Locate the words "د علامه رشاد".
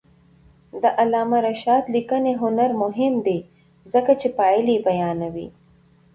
0.81-1.83